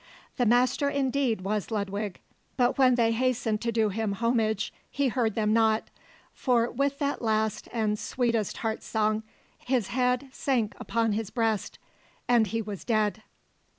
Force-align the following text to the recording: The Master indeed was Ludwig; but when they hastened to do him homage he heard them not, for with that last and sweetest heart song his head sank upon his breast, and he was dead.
The 0.37 0.47
Master 0.47 0.89
indeed 0.89 1.41
was 1.41 1.69
Ludwig; 1.69 2.21
but 2.57 2.75
when 2.79 2.95
they 2.95 3.11
hastened 3.11 3.61
to 3.61 3.71
do 3.71 3.89
him 3.89 4.13
homage 4.13 4.73
he 4.89 5.09
heard 5.09 5.35
them 5.35 5.53
not, 5.53 5.91
for 6.33 6.71
with 6.71 6.97
that 6.97 7.21
last 7.21 7.69
and 7.71 7.99
sweetest 7.99 8.57
heart 8.65 8.81
song 8.81 9.21
his 9.59 9.89
head 9.89 10.27
sank 10.31 10.73
upon 10.79 11.11
his 11.11 11.29
breast, 11.29 11.77
and 12.27 12.47
he 12.47 12.63
was 12.63 12.83
dead. 12.83 13.21